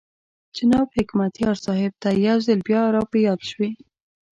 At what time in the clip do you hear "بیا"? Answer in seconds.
2.67-2.81